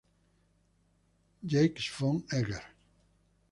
Jacques 1.45 1.91
von 1.91 2.23
Eggers". 2.31 2.63